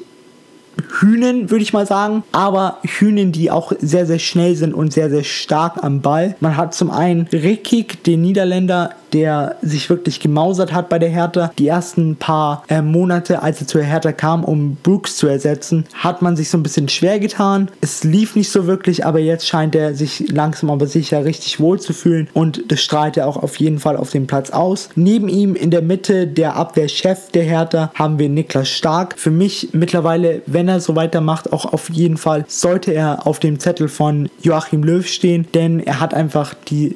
Hühnen, 0.99 1.49
würde 1.49 1.63
ich 1.63 1.73
mal 1.73 1.85
sagen, 1.85 2.23
aber 2.31 2.79
Hühnen, 2.83 3.31
die 3.31 3.51
auch 3.51 3.71
sehr, 3.79 4.05
sehr 4.05 4.19
schnell 4.19 4.55
sind 4.55 4.73
und 4.73 4.93
sehr, 4.93 5.09
sehr 5.09 5.23
stark 5.23 5.83
am 5.83 6.01
Ball. 6.01 6.35
Man 6.39 6.57
hat 6.57 6.73
zum 6.73 6.91
einen 6.91 7.27
Rekik, 7.31 8.03
den 8.03 8.21
Niederländer, 8.21 8.91
der 9.13 9.55
sich 9.61 9.89
wirklich 9.89 10.19
gemausert 10.19 10.73
hat 10.73 10.89
bei 10.89 10.99
der 10.99 11.09
Hertha. 11.09 11.51
Die 11.57 11.67
ersten 11.67 12.15
paar 12.15 12.63
äh, 12.67 12.81
Monate, 12.81 13.41
als 13.41 13.61
er 13.61 13.67
zur 13.67 13.81
Hertha 13.83 14.11
kam, 14.11 14.43
um 14.43 14.77
Brooks 14.83 15.17
zu 15.17 15.27
ersetzen, 15.27 15.85
hat 15.93 16.21
man 16.21 16.35
sich 16.35 16.49
so 16.49 16.57
ein 16.57 16.63
bisschen 16.63 16.89
schwer 16.89 17.19
getan. 17.19 17.69
Es 17.81 18.03
lief 18.03 18.35
nicht 18.35 18.51
so 18.51 18.67
wirklich, 18.67 19.05
aber 19.05 19.19
jetzt 19.19 19.47
scheint 19.47 19.75
er 19.75 19.95
sich 19.95 20.31
langsam 20.31 20.69
aber 20.69 20.87
sicher 20.87 21.25
richtig 21.25 21.59
wohl 21.59 21.79
zu 21.79 21.93
fühlen 21.93 22.27
und 22.33 22.63
das 22.71 22.81
strahlt 22.81 23.17
er 23.17 23.27
auch 23.27 23.37
auf 23.37 23.57
jeden 23.57 23.79
Fall 23.79 23.97
auf 23.97 24.11
dem 24.11 24.27
Platz 24.27 24.49
aus. 24.49 24.89
Neben 24.95 25.29
ihm 25.29 25.55
in 25.55 25.71
der 25.71 25.81
Mitte 25.81 26.27
der 26.27 26.55
Abwehrchef 26.55 27.31
der 27.31 27.43
Hertha 27.43 27.91
haben 27.93 28.19
wir 28.19 28.29
Niklas 28.29 28.69
Stark. 28.69 29.15
Für 29.17 29.31
mich 29.31 29.69
mittlerweile, 29.73 30.41
wenn 30.45 30.67
er 30.67 30.79
so 30.79 30.95
weitermacht, 30.95 31.51
auch 31.53 31.65
auf 31.65 31.89
jeden 31.89 32.17
Fall 32.17 32.45
sollte 32.47 32.93
er 32.93 33.25
auf 33.27 33.39
dem 33.39 33.59
Zettel 33.59 33.87
von 33.87 34.29
Joachim 34.41 34.83
Löw 34.83 35.05
stehen, 35.07 35.47
denn 35.53 35.79
er 35.79 35.99
hat 35.99 36.13
einfach 36.13 36.53
die 36.53 36.95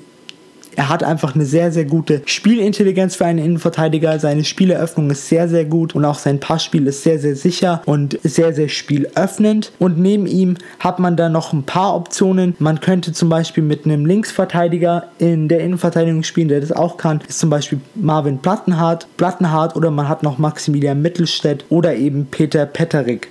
er 0.80 0.88
hat 0.88 1.04
einfach 1.04 1.36
eine 1.36 1.44
sehr, 1.44 1.74
sehr 1.74 1.84
gute 1.84 2.22
Spielintelligenz 2.24 3.18
für 3.18 3.26
einen 3.26 3.40
Innenverteidiger. 3.40 4.18
Seine 4.18 4.46
Spieleröffnung 4.46 5.10
ist 5.10 5.28
sehr, 5.28 5.50
sehr 5.50 5.66
gut 5.66 5.94
und 5.94 6.06
auch 6.06 6.18
sein 6.18 6.40
Passspiel 6.40 6.88
ist 6.88 7.04
sehr, 7.04 7.20
sehr 7.20 7.36
sicher 7.36 7.82
und 7.86 8.18
sehr, 8.24 8.54
sehr 8.54 8.70
spielöffnend. 8.70 9.74
Und 9.78 10.00
neben 10.00 10.26
ihm 10.26 10.56
hat 10.80 11.00
man 11.00 11.18
dann 11.18 11.34
noch 11.34 11.52
ein 11.52 11.64
paar 11.64 11.98
Optionen. 11.98 12.56
Man 12.60 12.80
könnte 12.80 13.12
zum 13.12 13.28
Beispiel 13.28 13.62
mit 13.62 13.84
einem 13.84 14.06
Linksverteidiger 14.06 15.04
in 15.18 15.50
der 15.50 15.60
Innenverteidigung 15.60 16.24
spielen, 16.24 16.48
der 16.48 16.62
das 16.62 16.72
auch 16.72 16.96
kann. 16.96 17.20
Ist 17.28 17.40
zum 17.40 17.50
Beispiel 17.50 17.82
Marvin 17.96 18.38
Plattenhardt, 18.38 19.06
Plattenhardt 19.18 19.76
oder 19.76 19.92
man 19.92 20.08
hat 20.08 20.24
noch 20.24 20.38
Maximilian 20.38 21.02
Mittelstädt 21.02 21.66
oder 21.68 21.94
eben 21.94 22.28
Peter 22.28 22.66
Petterik. 22.66 23.28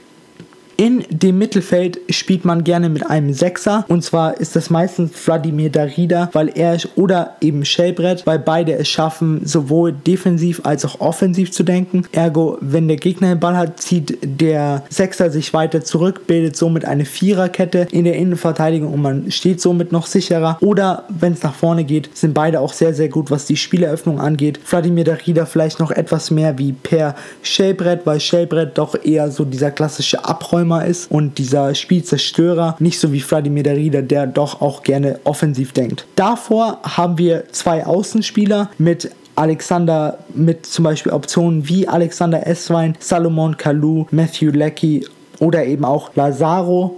In 0.81 1.05
dem 1.11 1.39
Mittelfeld 1.39 1.99
spielt 2.09 2.45
man 2.45 2.63
gerne 2.63 2.89
mit 2.89 3.11
einem 3.11 3.33
Sechser 3.33 3.85
und 3.89 4.05
zwar 4.05 4.39
ist 4.39 4.55
das 4.55 4.71
meistens 4.71 5.11
Vladimir 5.13 5.71
Darida, 5.71 6.31
weil 6.35 6.53
er 6.55 6.79
oder 6.95 7.35
eben 7.41 7.65
Shellbrett, 7.65 8.25
weil 8.27 8.39
beide 8.39 8.75
es 8.75 8.89
schaffen, 8.89 9.45
sowohl 9.45 9.91
defensiv 9.91 10.61
als 10.63 10.85
auch 10.85 11.01
offensiv 11.01 11.51
zu 11.51 11.65
denken. 11.65 12.05
Ergo, 12.13 12.59
wenn 12.61 12.87
der 12.87 12.97
Gegner 12.97 13.35
den 13.35 13.41
Ball 13.41 13.57
hat, 13.57 13.81
zieht 13.81 14.19
der 14.23 14.85
Sechser 14.89 15.33
sich 15.33 15.53
weiter 15.53 15.83
zurück, 15.83 16.29
bildet 16.29 16.57
somit 16.57 16.85
eine 16.85 17.07
Viererkette 17.07 17.89
in 17.91 18.05
der 18.05 18.15
Innenverteidigung 18.15 18.93
und 18.93 19.03
man 19.03 19.33
steht 19.33 19.61
somit 19.61 19.91
noch 19.91 20.07
sicherer. 20.07 20.59
Oder 20.61 21.07
wenn 21.09 21.33
es 21.33 21.43
nach 21.43 21.55
vorne 21.55 21.83
geht, 21.83 22.17
sind 22.17 22.35
beide 22.35 22.61
auch 22.61 22.73
sehr, 22.73 22.95
sehr 22.95 23.09
gut, 23.09 23.33
was 23.33 23.47
die 23.47 23.57
Spieleröffnung 23.57 24.21
angeht. 24.21 24.61
Vladimir 24.63 25.03
Darida 25.03 25.45
vielleicht 25.45 25.81
noch 25.81 25.91
etwas 25.91 26.31
mehr 26.31 26.57
wie 26.57 26.71
per 26.71 27.17
Shellbrett, 27.43 28.03
weil 28.05 28.21
Shellbrett 28.21 28.79
doch 28.79 28.95
eher 29.05 29.33
so 29.33 29.45
dieser 29.45 29.73
klassische 29.73 30.25
Abräumer 30.25 30.68
Spielstürmer 30.69 30.85
ist 30.85 31.11
und 31.11 31.39
dieser 31.39 31.75
Spielzerstörer, 31.75 32.77
nicht 32.79 33.01
so 33.01 33.13
wie 33.13 33.21
Vladimir 33.21 33.63
Darida, 33.63 34.03
der 34.03 34.27
doch 34.27 34.61
auch 34.61 34.83
gerne 34.83 35.21
offensiv 35.25 35.73
denkt. 35.73 36.07
Davor 36.17 36.81
haben 36.83 37.19
wir 37.19 37.45
zwei 37.53 37.87
Außenspieler 37.87 38.71
mit 38.79 39.11
Alexander 39.35 40.19
mit 40.35 40.67
zum 40.67 40.85
Beispiel 40.85 41.13
Optionen 41.13 41.69
wie 41.69 41.87
Alexander 41.87 42.47
Esswein, 42.47 42.97
Salomon 42.99 43.57
Kalou, 43.57 44.07
Matthew 44.11 44.51
Leckie 44.51 45.07
oder 45.39 45.65
eben 45.65 45.85
auch 45.85 46.11
Lazaro 46.17 46.97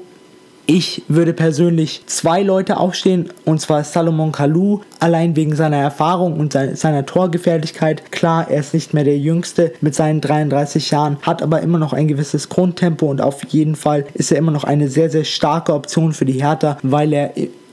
ich 0.73 1.03
würde 1.09 1.33
persönlich 1.33 2.03
zwei 2.07 2.45
Leute 2.45 2.77
aufstehen, 2.77 3.31
und 3.45 3.61
zwar 3.61 3.83
Salomon 3.83 4.31
Kalou, 4.31 4.83
allein 5.01 5.35
wegen 5.35 5.57
seiner 5.57 5.79
Erfahrung 5.79 6.39
und 6.39 6.53
seiner 6.53 7.05
Torgefährlichkeit. 7.05 8.13
Klar, 8.13 8.49
er 8.49 8.61
ist 8.61 8.73
nicht 8.73 8.95
mehr 8.95 9.03
der 9.03 9.19
Jüngste 9.19 9.73
mit 9.81 9.97
seinen 9.97 10.21
33 10.21 10.93
Jahren, 10.93 11.17
hat 11.23 11.43
aber 11.43 11.61
immer 11.61 11.79
noch 11.79 11.93
ein 11.93 12.07
gewisses 12.07 12.49
Grundtempo 12.49 13.07
und 13.07 13.21
auf 13.21 13.43
jeden 13.49 13.75
Fall 13.75 14.07
ist 14.15 14.31
er 14.31 14.39
immer 14.39 14.53
noch 14.53 14.63
eine 14.63 14.87
sehr, 14.87 15.11
sehr 15.11 15.25
starke 15.25 15.75
Option 15.75 16.13
für 16.13 16.25
die 16.25 16.41
Hertha, 16.41 16.79
weil 16.85 17.13
er 17.15 17.33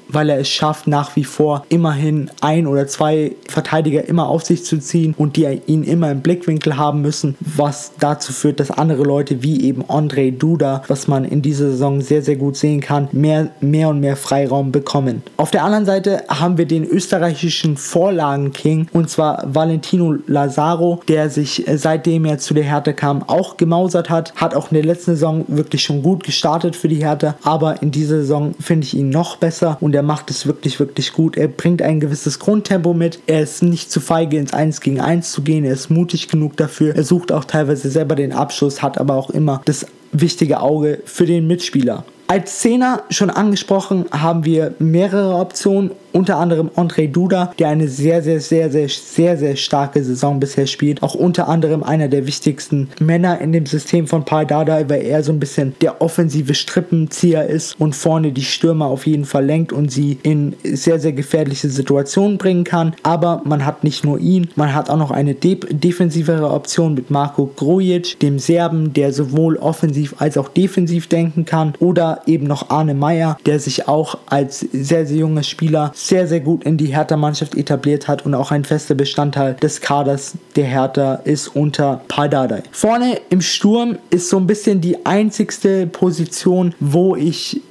weil 0.09 0.29
er 0.29 0.39
es 0.39 0.49
schafft, 0.49 0.87
nach 0.87 1.15
wie 1.15 1.23
vor 1.23 1.65
immerhin 1.69 2.29
ein 2.41 2.67
oder 2.67 2.87
zwei 2.87 3.33
Verteidiger 3.47 4.07
immer 4.07 4.27
auf 4.27 4.43
sich 4.43 4.65
zu 4.65 4.79
ziehen 4.79 5.13
und 5.17 5.35
die 5.35 5.47
ihn 5.67 5.83
immer 5.83 6.11
im 6.11 6.21
Blickwinkel 6.21 6.77
haben 6.77 7.01
müssen, 7.01 7.35
was 7.39 7.91
dazu 7.99 8.33
führt, 8.33 8.59
dass 8.59 8.71
andere 8.71 9.03
Leute 9.03 9.43
wie 9.43 9.63
eben 9.63 9.83
Andrei 9.89 10.31
Duda, 10.31 10.83
was 10.87 11.07
man 11.07 11.25
in 11.25 11.41
dieser 11.41 11.71
Saison 11.71 12.01
sehr, 12.01 12.21
sehr 12.21 12.35
gut 12.35 12.57
sehen 12.57 12.81
kann, 12.81 13.07
mehr, 13.11 13.49
mehr 13.61 13.89
und 13.89 13.99
mehr 13.99 14.15
Freiraum 14.15 14.71
bekommen. 14.71 15.23
Auf 15.37 15.51
der 15.51 15.63
anderen 15.63 15.85
Seite 15.85 16.23
haben 16.27 16.57
wir 16.57 16.65
den 16.65 16.85
österreichischen 16.85 17.77
Vorlagenking 17.77 18.87
und 18.93 19.09
zwar 19.09 19.43
Valentino 19.53 20.15
Lazaro, 20.27 21.01
der 21.07 21.29
sich 21.29 21.67
äh, 21.67 21.77
seitdem 21.77 22.25
er 22.25 22.37
zu 22.37 22.53
der 22.53 22.63
Hertha 22.63 22.93
kam 22.93 23.23
auch 23.27 23.57
gemausert 23.57 24.09
hat, 24.09 24.33
hat 24.35 24.55
auch 24.55 24.71
in 24.71 24.75
der 24.75 24.85
letzten 24.85 25.11
Saison 25.11 25.45
wirklich 25.47 25.83
schon 25.83 26.01
gut 26.01 26.23
gestartet 26.23 26.75
für 26.75 26.87
die 26.87 27.03
Hertha, 27.03 27.35
aber 27.43 27.81
in 27.81 27.91
dieser 27.91 28.17
Saison 28.17 28.53
finde 28.59 28.85
ich 28.85 28.95
ihn 28.95 29.09
noch 29.09 29.37
besser 29.37 29.77
und 29.81 29.96
der 29.97 30.03
macht 30.03 30.29
es 30.29 30.45
wirklich, 30.45 30.79
wirklich 30.79 31.11
gut. 31.11 31.37
Er 31.37 31.47
bringt 31.47 31.81
ein 31.81 31.99
gewisses 31.99 32.37
Grundtempo 32.37 32.93
mit. 32.93 33.19
Er 33.25 33.41
ist 33.41 33.63
nicht 33.63 33.89
zu 33.89 33.99
feige, 33.99 34.37
ins 34.37 34.53
1 34.53 34.81
gegen 34.81 35.01
1 35.01 35.31
zu 35.31 35.41
gehen. 35.41 35.65
Er 35.65 35.73
ist 35.73 35.89
mutig 35.89 36.27
genug 36.27 36.55
dafür. 36.55 36.95
Er 36.95 37.03
sucht 37.03 37.31
auch 37.31 37.45
teilweise 37.45 37.89
selber 37.89 38.13
den 38.13 38.31
Abschluss, 38.31 38.83
hat 38.83 38.99
aber 38.99 39.15
auch 39.15 39.31
immer 39.31 39.59
das 39.65 39.87
wichtige 40.11 40.59
Auge 40.59 40.99
für 41.05 41.25
den 41.25 41.47
Mitspieler. 41.47 42.05
Als 42.29 42.59
Zehner 42.59 43.03
schon 43.09 43.29
angesprochen 43.29 44.05
haben 44.11 44.43
wir 44.43 44.73
mehrere 44.79 45.35
Optionen 45.35 45.91
unter 46.17 46.37
anderem 46.37 46.69
André 46.75 47.11
Duda, 47.11 47.53
der 47.59 47.69
eine 47.69 47.87
sehr, 47.87 48.23
sehr, 48.23 48.39
sehr, 48.39 48.71
sehr, 48.71 48.89
sehr, 48.89 49.37
sehr 49.37 49.55
starke 49.55 50.03
Saison 50.03 50.39
bisher 50.39 50.65
spielt. 50.65 51.03
Auch 51.03 51.13
unter 51.13 51.47
anderem 51.47 51.83
einer 51.83 52.07
der 52.07 52.25
wichtigsten 52.25 52.89
Männer 52.99 53.39
in 53.39 53.51
dem 53.51 53.65
System 53.67 54.07
von 54.07 54.25
Paul 54.25 54.47
Dada, 54.47 54.89
weil 54.89 55.03
er 55.03 55.23
so 55.23 55.31
ein 55.31 55.39
bisschen 55.39 55.75
der 55.81 56.01
offensive 56.01 56.55
Strippenzieher 56.55 57.45
ist 57.45 57.79
und 57.79 57.95
vorne 57.95 58.31
die 58.31 58.43
Stürmer 58.43 58.87
auf 58.87 59.05
jeden 59.05 59.25
Fall 59.25 59.45
lenkt 59.45 59.71
und 59.71 59.91
sie 59.91 60.17
in 60.23 60.55
sehr, 60.63 60.99
sehr 60.99 61.13
gefährliche 61.13 61.69
Situationen 61.69 62.37
bringen 62.39 62.63
kann. 62.63 62.95
Aber 63.03 63.41
man 63.45 63.65
hat 63.65 63.83
nicht 63.83 64.03
nur 64.03 64.17
ihn, 64.17 64.49
man 64.55 64.73
hat 64.73 64.89
auch 64.89 64.97
noch 64.97 65.11
eine 65.11 65.35
de 65.35 65.59
defensivere 65.69 66.49
Option 66.49 66.95
mit 66.95 67.11
Marco 67.11 67.51
Grujic, 67.55 68.19
dem 68.19 68.39
Serben, 68.39 68.93
der 68.93 69.13
sowohl 69.13 69.57
offensiv 69.57 69.96
als 70.17 70.37
auch 70.37 70.49
defensiv 70.49 71.07
denken 71.07 71.45
kann. 71.45 71.73
Oder 71.79 72.21
eben 72.25 72.47
noch 72.47 72.69
Arne 72.69 72.93
Meyer, 72.93 73.37
der 73.45 73.59
sich 73.59 73.87
auch 73.87 74.17
als 74.25 74.59
sehr, 74.59 75.05
sehr 75.05 75.17
junger 75.17 75.43
Spieler 75.43 75.91
sehr, 75.93 76.27
sehr 76.27 76.39
gut 76.39 76.63
in 76.63 76.77
die 76.77 76.87
Hertha-Mannschaft 76.87 77.55
etabliert 77.55 78.07
hat 78.07 78.25
und 78.25 78.33
auch 78.33 78.51
ein 78.51 78.65
fester 78.65 78.95
Bestandteil 78.95 79.55
des 79.55 79.81
Kaders 79.81 80.33
der 80.55 80.65
Hertha 80.65 81.15
ist 81.15 81.49
unter 81.49 82.01
Pardadei. 82.07 82.63
Vorne 82.71 83.19
im 83.29 83.41
Sturm 83.41 83.97
ist 84.09 84.29
so 84.29 84.37
ein 84.37 84.47
bisschen 84.47 84.81
die 84.81 85.05
einzigste 85.05 85.87
Position, 85.87 86.73
wo 86.79 87.15
ich 87.15 87.61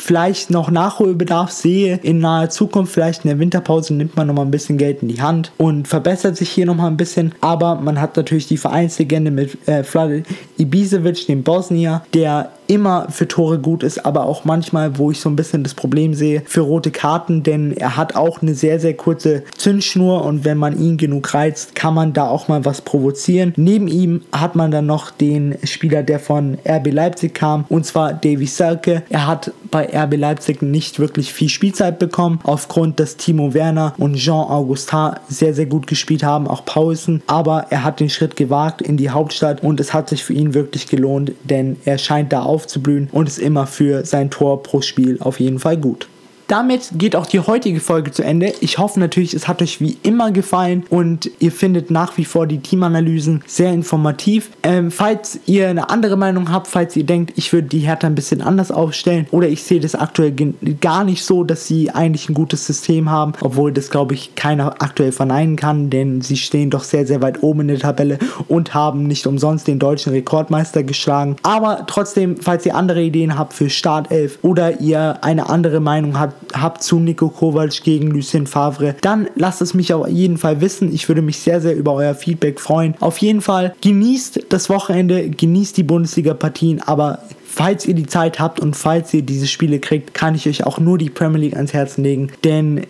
vielleicht 0.00 0.50
noch 0.50 0.70
Nachholbedarf 0.70 1.50
sehe 1.50 1.98
in 2.02 2.18
naher 2.18 2.50
Zukunft. 2.50 2.92
Vielleicht 2.92 3.24
in 3.24 3.28
der 3.28 3.38
Winterpause 3.38 3.94
nimmt 3.94 4.16
man 4.16 4.26
nochmal 4.26 4.44
ein 4.44 4.50
bisschen 4.50 4.78
Geld 4.78 5.02
in 5.02 5.08
die 5.08 5.22
Hand 5.22 5.52
und 5.58 5.88
verbessert 5.88 6.36
sich 6.36 6.50
hier 6.50 6.66
nochmal 6.66 6.90
ein 6.90 6.96
bisschen. 6.96 7.34
Aber 7.40 7.76
man 7.76 8.00
hat 8.00 8.16
natürlich 8.16 8.46
die 8.46 8.56
Vereinslegende 8.56 9.30
mit 9.30 9.68
äh, 9.68 9.84
Vlad 9.84 10.22
Ibisevic, 10.58 11.26
dem 11.26 11.42
Bosnier, 11.42 12.02
der 12.14 12.50
immer 12.70 13.08
für 13.10 13.26
Tore 13.26 13.58
gut 13.58 13.82
ist, 13.82 14.06
aber 14.06 14.26
auch 14.26 14.44
manchmal, 14.44 14.96
wo 14.96 15.10
ich 15.10 15.20
so 15.20 15.28
ein 15.28 15.34
bisschen 15.34 15.64
das 15.64 15.74
Problem 15.74 16.14
sehe, 16.14 16.42
für 16.46 16.60
rote 16.60 16.92
Karten, 16.92 17.42
denn 17.42 17.76
er 17.76 17.96
hat 17.96 18.14
auch 18.14 18.42
eine 18.42 18.54
sehr, 18.54 18.78
sehr 18.78 18.94
kurze 18.94 19.42
Zündschnur 19.56 20.24
und 20.24 20.44
wenn 20.44 20.56
man 20.56 20.78
ihn 20.78 20.96
genug 20.96 21.34
reizt, 21.34 21.74
kann 21.74 21.94
man 21.94 22.12
da 22.12 22.28
auch 22.28 22.46
mal 22.46 22.64
was 22.64 22.80
provozieren. 22.80 23.52
Neben 23.56 23.88
ihm 23.88 24.22
hat 24.30 24.54
man 24.54 24.70
dann 24.70 24.86
noch 24.86 25.10
den 25.10 25.56
Spieler, 25.64 26.04
der 26.04 26.20
von 26.20 26.58
RB 26.64 26.92
Leipzig 26.92 27.34
kam, 27.34 27.64
und 27.68 27.86
zwar 27.86 28.12
Davy 28.12 28.46
Selke. 28.46 29.02
Er 29.10 29.26
hat 29.26 29.52
bei 29.72 29.88
RB 29.92 30.16
Leipzig 30.16 30.62
nicht 30.62 31.00
wirklich 31.00 31.32
viel 31.32 31.48
Spielzeit 31.48 31.98
bekommen, 31.98 32.38
aufgrund, 32.44 33.00
dass 33.00 33.16
Timo 33.16 33.52
Werner 33.52 33.94
und 33.98 34.14
Jean 34.14 34.48
Augustin 34.48 35.10
sehr, 35.28 35.54
sehr 35.54 35.66
gut 35.66 35.88
gespielt 35.88 36.22
haben, 36.22 36.46
auch 36.46 36.64
Pausen, 36.64 37.22
aber 37.26 37.66
er 37.70 37.82
hat 37.82 37.98
den 37.98 38.10
Schritt 38.10 38.36
gewagt 38.36 38.80
in 38.80 38.96
die 38.96 39.10
Hauptstadt 39.10 39.62
und 39.64 39.80
es 39.80 39.92
hat 39.92 40.08
sich 40.08 40.22
für 40.22 40.34
ihn 40.34 40.54
wirklich 40.54 40.86
gelohnt, 40.86 41.32
denn 41.42 41.76
er 41.84 41.98
scheint 41.98 42.32
da 42.32 42.42
auf 42.42 42.59
aufzublühen 42.60 43.08
und 43.12 43.28
ist 43.28 43.38
immer 43.38 43.66
für 43.66 44.04
sein 44.04 44.30
Tor 44.30 44.62
pro 44.62 44.82
Spiel 44.82 45.18
auf 45.20 45.40
jeden 45.40 45.58
Fall 45.58 45.76
gut. 45.76 46.08
Damit 46.50 46.90
geht 46.94 47.14
auch 47.14 47.26
die 47.26 47.38
heutige 47.38 47.78
Folge 47.78 48.10
zu 48.10 48.24
Ende. 48.24 48.52
Ich 48.60 48.78
hoffe 48.78 48.98
natürlich, 48.98 49.34
es 49.34 49.46
hat 49.46 49.62
euch 49.62 49.80
wie 49.80 49.96
immer 50.02 50.32
gefallen 50.32 50.82
und 50.90 51.30
ihr 51.38 51.52
findet 51.52 51.92
nach 51.92 52.16
wie 52.18 52.24
vor 52.24 52.48
die 52.48 52.58
Teamanalysen 52.58 53.44
sehr 53.46 53.72
informativ. 53.72 54.50
Ähm, 54.64 54.90
falls 54.90 55.38
ihr 55.46 55.68
eine 55.68 55.90
andere 55.90 56.16
Meinung 56.16 56.50
habt, 56.50 56.66
falls 56.66 56.96
ihr 56.96 57.04
denkt, 57.04 57.34
ich 57.36 57.52
würde 57.52 57.68
die 57.68 57.78
Hertha 57.78 58.08
ein 58.08 58.16
bisschen 58.16 58.42
anders 58.42 58.72
aufstellen 58.72 59.28
oder 59.30 59.46
ich 59.46 59.62
sehe 59.62 59.78
das 59.78 59.94
aktuell 59.94 60.34
gar 60.80 61.04
nicht 61.04 61.24
so, 61.24 61.44
dass 61.44 61.68
sie 61.68 61.92
eigentlich 61.92 62.28
ein 62.28 62.34
gutes 62.34 62.66
System 62.66 63.08
haben, 63.08 63.34
obwohl 63.42 63.70
das 63.70 63.88
glaube 63.88 64.14
ich 64.14 64.34
keiner 64.34 64.82
aktuell 64.82 65.12
verneinen 65.12 65.54
kann, 65.54 65.88
denn 65.88 66.20
sie 66.20 66.36
stehen 66.36 66.70
doch 66.70 66.82
sehr, 66.82 67.06
sehr 67.06 67.22
weit 67.22 67.44
oben 67.44 67.60
in 67.60 67.68
der 67.68 67.78
Tabelle 67.78 68.18
und 68.48 68.74
haben 68.74 69.04
nicht 69.04 69.28
umsonst 69.28 69.68
den 69.68 69.78
deutschen 69.78 70.12
Rekordmeister 70.12 70.82
geschlagen. 70.82 71.36
Aber 71.44 71.84
trotzdem, 71.86 72.38
falls 72.38 72.66
ihr 72.66 72.74
andere 72.74 73.02
Ideen 73.02 73.38
habt 73.38 73.52
für 73.52 73.70
Startelf 73.70 74.40
oder 74.42 74.80
ihr 74.80 75.22
eine 75.22 75.48
andere 75.48 75.78
Meinung 75.78 76.18
habt, 76.18 76.39
habt 76.52 76.82
zu 76.82 76.98
Nico 76.98 77.28
Kovac 77.28 77.82
gegen 77.82 78.08
Lucien 78.08 78.46
Favre, 78.46 78.96
dann 79.00 79.28
lasst 79.34 79.62
es 79.62 79.74
mich 79.74 79.92
auf 79.92 80.08
jeden 80.08 80.38
Fall 80.38 80.60
wissen. 80.60 80.92
Ich 80.92 81.08
würde 81.08 81.22
mich 81.22 81.38
sehr, 81.38 81.60
sehr 81.60 81.76
über 81.76 81.94
euer 81.94 82.14
Feedback 82.14 82.60
freuen. 82.60 82.94
Auf 83.00 83.18
jeden 83.18 83.40
Fall 83.40 83.74
genießt 83.80 84.46
das 84.48 84.68
Wochenende, 84.68 85.30
genießt 85.30 85.76
die 85.76 85.82
Bundesliga-Partien, 85.82 86.82
aber 86.82 87.20
falls 87.50 87.84
ihr 87.86 87.94
die 87.94 88.06
Zeit 88.06 88.38
habt 88.38 88.60
und 88.60 88.76
falls 88.76 89.12
ihr 89.12 89.22
diese 89.22 89.46
Spiele 89.46 89.80
kriegt, 89.80 90.14
kann 90.14 90.34
ich 90.34 90.48
euch 90.48 90.64
auch 90.64 90.78
nur 90.78 90.98
die 90.98 91.10
Premier 91.10 91.40
League 91.40 91.56
ans 91.56 91.72
Herzen 91.72 92.04
legen, 92.04 92.30
denn 92.44 92.86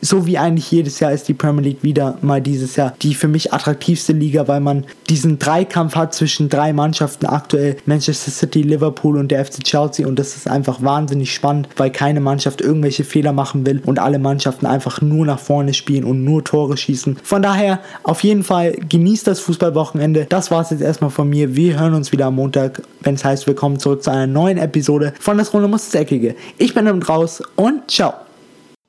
so 0.00 0.26
wie 0.26 0.38
eigentlich 0.38 0.70
jedes 0.70 1.00
Jahr 1.00 1.12
ist 1.12 1.26
die 1.28 1.34
Premier 1.34 1.62
League 1.62 1.82
wieder 1.82 2.18
mal 2.22 2.40
dieses 2.40 2.76
Jahr 2.76 2.94
die 3.02 3.14
für 3.14 3.28
mich 3.28 3.52
attraktivste 3.52 4.12
Liga, 4.12 4.46
weil 4.46 4.60
man 4.60 4.84
diesen 5.08 5.38
Dreikampf 5.38 5.96
hat 5.96 6.14
zwischen 6.14 6.48
drei 6.48 6.72
Mannschaften 6.72 7.26
aktuell 7.26 7.76
Manchester 7.86 8.30
City, 8.30 8.62
Liverpool 8.62 9.16
und 9.18 9.30
der 9.30 9.44
FC 9.44 9.64
Chelsea 9.64 10.06
und 10.06 10.18
das 10.18 10.36
ist 10.36 10.48
einfach 10.48 10.82
wahnsinnig 10.82 11.34
spannend, 11.34 11.68
weil 11.76 11.90
keine 11.90 12.20
Mannschaft 12.20 12.60
irgendwelche 12.60 13.04
Fehler 13.04 13.32
machen 13.32 13.66
will 13.66 13.82
und 13.84 13.98
alle 13.98 14.18
Mannschaften 14.18 14.66
einfach 14.66 15.00
nur 15.00 15.26
nach 15.26 15.38
vorne 15.38 15.74
spielen 15.74 16.04
und 16.04 16.24
nur 16.24 16.44
Tore 16.44 16.76
schießen. 16.76 17.18
Von 17.22 17.42
daher 17.42 17.80
auf 18.02 18.22
jeden 18.22 18.44
Fall 18.44 18.72
genießt 18.72 19.26
das 19.26 19.40
Fußballwochenende. 19.40 20.26
Das 20.28 20.50
war 20.50 20.62
es 20.62 20.70
jetzt 20.70 20.82
erstmal 20.82 21.10
von 21.10 21.28
mir. 21.28 21.56
Wir 21.56 21.78
hören 21.78 21.94
uns 21.94 22.12
wieder 22.12 22.26
am 22.26 22.36
Montag, 22.36 22.82
wenn 23.02 23.14
es 23.14 23.24
heißt, 23.24 23.46
wir 23.46 23.54
kommen 23.54 23.78
zu 24.00 24.10
einer 24.10 24.26
neuen 24.26 24.58
Episode 24.58 25.12
von 25.20 25.38
das 25.38 25.52
Runde 25.52 25.68
muss 25.68 25.94
Eckige. 25.94 26.36
Ich 26.58 26.74
bin 26.74 26.86
damit 26.86 27.08
raus 27.08 27.42
und 27.56 27.90
ciao. 27.90 28.14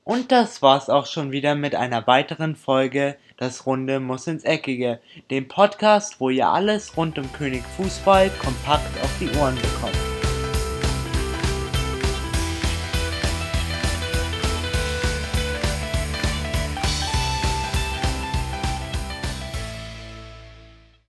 Und 0.04 0.32
das 0.32 0.62
war's 0.62 0.90
auch 0.90 1.06
schon 1.06 1.32
wieder 1.32 1.56
mit 1.56 1.76
einer 1.76 2.08
weiteren 2.08 2.56
Folge 2.56 3.18
Das 3.36 3.66
Runde 3.66 4.00
muss 4.00 4.26
ins 4.26 4.46
Eckige, 4.46 5.00
dem 5.30 5.48
Podcast, 5.48 6.20
wo 6.20 6.30
ihr 6.30 6.48
alles 6.48 6.96
rund 6.96 7.20
um 7.20 7.32
König 7.34 7.64
Fußball 7.76 8.32
kompakt 8.40 9.04
auf 9.04 9.12
die 9.20 9.30
Ohren 9.38 9.56
bekommt. 9.56 10.07